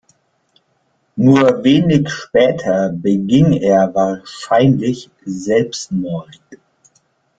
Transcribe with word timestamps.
Nur 1.15 1.63
wenig 1.63 2.09
später 2.09 2.89
beging 2.91 3.53
er 3.53 3.93
wahrscheinlich 3.93 5.11
Selbstmord. 5.25 6.41